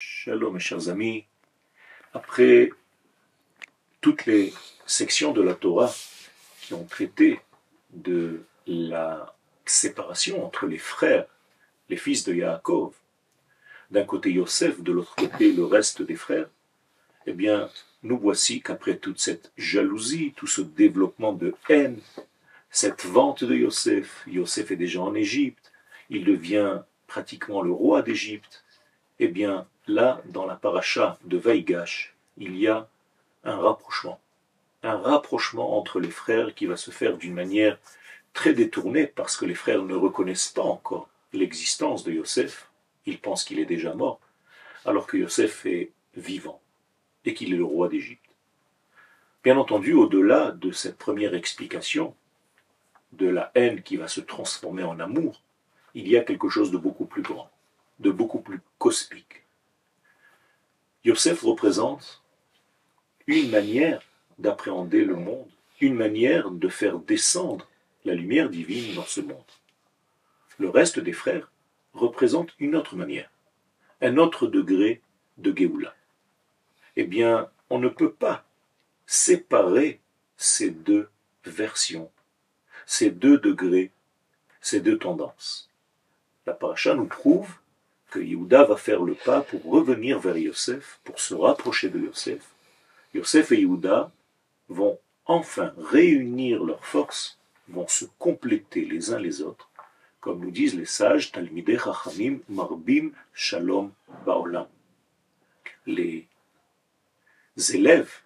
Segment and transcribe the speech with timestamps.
[0.00, 1.24] Shalom mes chers amis,
[2.14, 2.70] après
[4.00, 4.54] toutes les
[4.86, 5.92] sections de la Torah
[6.60, 7.40] qui ont traité
[7.90, 9.34] de la
[9.66, 11.26] séparation entre les frères,
[11.88, 12.94] les fils de Yaakov,
[13.90, 16.48] d'un côté Yosef, de l'autre côté le reste des frères,
[17.26, 17.68] eh bien,
[18.04, 21.98] nous voici qu'après toute cette jalousie, tout ce développement de haine,
[22.70, 25.72] cette vente de Yosef, Yosef est déjà en Égypte,
[26.08, 28.64] il devient pratiquement le roi d'Égypte,
[29.18, 32.88] eh bien, là, dans la paracha de Vaïgash, il y a
[33.44, 34.20] un rapprochement.
[34.82, 37.78] Un rapprochement entre les frères qui va se faire d'une manière
[38.32, 42.70] très détournée parce que les frères ne reconnaissent pas encore l'existence de Yosef.
[43.06, 44.20] Ils pensent qu'il est déjà mort,
[44.84, 46.60] alors que Yosef est vivant
[47.24, 48.24] et qu'il est le roi d'Égypte.
[49.42, 52.14] Bien entendu, au-delà de cette première explication
[53.12, 55.40] de la haine qui va se transformer en amour,
[55.94, 57.50] il y a quelque chose de beaucoup plus grand,
[57.98, 59.44] de beaucoup plus cosmique.
[61.04, 62.22] Yosef représente
[63.26, 64.02] une manière
[64.38, 65.48] d'appréhender le monde,
[65.80, 67.68] une manière de faire descendre
[68.04, 69.52] la lumière divine dans ce monde.
[70.58, 71.50] Le reste des frères
[71.92, 73.30] représente une autre manière,
[74.00, 75.02] un autre degré
[75.36, 75.94] de Géoula.
[76.96, 78.44] Eh bien, on ne peut pas
[79.06, 80.00] séparer
[80.36, 81.08] ces deux
[81.44, 82.10] versions,
[82.86, 83.92] ces deux degrés,
[84.60, 85.70] ces deux tendances.
[86.46, 87.54] La paracha nous prouve
[88.10, 92.42] que Yehuda va faire le pas pour revenir vers Yosef, pour se rapprocher de Yosef.
[93.14, 94.10] Yosef et Yehuda
[94.68, 99.68] vont enfin réunir leurs forces, vont se compléter les uns les autres,
[100.20, 103.92] comme nous disent les sages Talmideh Chachamim Marbim Shalom
[104.24, 104.66] Baolam.
[105.86, 106.26] Les
[107.72, 108.20] élèves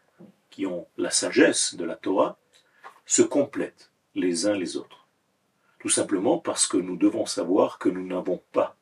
[0.51, 2.37] qui ont la sagesse de la Torah
[3.07, 5.07] se complètent les uns les autres.
[5.81, 8.77] Tout simplement parce que nous devons savoir que nous n'avons pas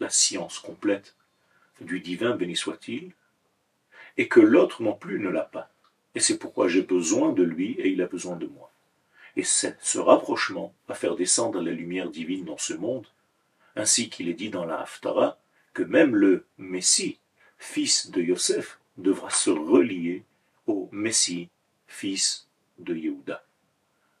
[0.00, 1.14] la science complète
[1.80, 3.12] du divin, béni soit-il,
[4.16, 5.70] et que l'autre non plus ne l'a pas.
[6.14, 8.72] Et c'est pourquoi j'ai besoin de lui et il a besoin de moi.
[9.36, 13.06] Et ce rapprochement va faire descendre la lumière divine dans ce monde,
[13.76, 15.38] ainsi qu'il est dit dans la Haftara
[15.74, 17.18] que même le Messie,
[17.58, 20.24] fils de Yosef, devra se relier
[20.66, 21.50] au Messie,
[21.86, 23.44] fils de Yehuda.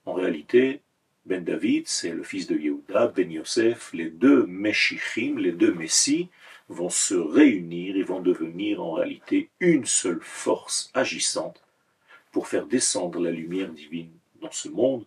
[0.06, 0.82] En réalité,
[1.28, 6.30] Ben David, c'est le fils de Yehuda, Ben Yosef, les deux Meshichim, les deux Messies,
[6.70, 11.62] vont se réunir et vont devenir en réalité une seule force agissante
[12.32, 15.04] pour faire descendre la lumière divine dans ce monde,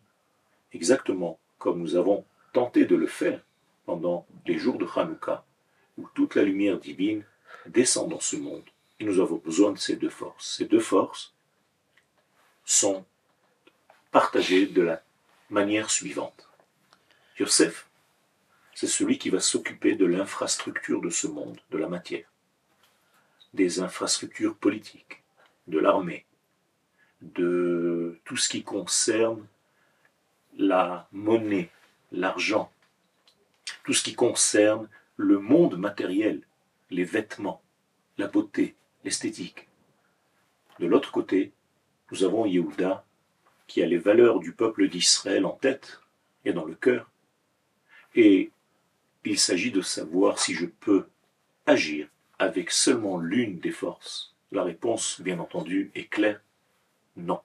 [0.73, 3.41] exactement comme nous avons tenté de le faire
[3.88, 5.43] pendant les jours de Hanouka,
[5.97, 7.23] où toute la lumière divine
[7.65, 8.69] descend dans ce monde.
[8.99, 10.57] Et nous avons besoin de ces deux forces.
[10.57, 11.33] Ces deux forces
[12.63, 13.05] sont
[14.11, 15.01] partagées de la
[15.51, 16.50] manière suivante.
[17.39, 17.88] Yosef,
[18.73, 22.31] c'est celui qui va s'occuper de l'infrastructure de ce monde, de la matière,
[23.53, 25.23] des infrastructures politiques,
[25.67, 26.25] de l'armée,
[27.22, 29.45] de tout ce qui concerne
[30.57, 31.69] la monnaie,
[32.12, 32.72] l'argent,
[33.83, 34.88] tout ce qui concerne
[35.18, 36.41] le monde matériel,
[36.89, 37.62] les vêtements,
[38.18, 39.68] la beauté, l'esthétique.
[40.79, 41.51] De l'autre côté,
[42.12, 43.06] nous avons Yehuda
[43.71, 46.01] qui a les valeurs du peuple d'Israël en tête
[46.43, 47.09] et dans le cœur.
[48.15, 48.51] Et
[49.23, 51.07] il s'agit de savoir si je peux
[51.65, 54.35] agir avec seulement l'une des forces.
[54.51, 56.41] La réponse, bien entendu, est claire.
[57.15, 57.39] Non.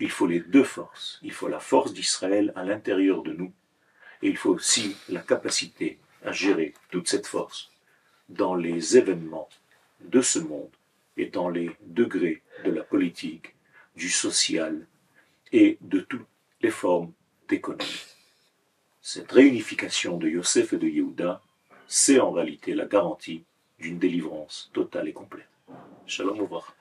[0.00, 1.18] Il faut les deux forces.
[1.22, 3.52] Il faut la force d'Israël à l'intérieur de nous.
[4.22, 7.70] Et il faut aussi la capacité à gérer toute cette force
[8.30, 9.50] dans les événements
[10.00, 10.74] de ce monde
[11.18, 13.54] et dans les degrés de la politique,
[13.96, 14.86] du social
[15.52, 16.26] et de toutes
[16.60, 17.12] les formes
[17.48, 18.06] d'économie.
[19.00, 21.42] Cette réunification de Yosef et de Yehuda,
[21.86, 23.44] c'est en réalité la garantie
[23.78, 25.48] d'une délivrance totale et complète.
[26.06, 26.74] Shalom revoir.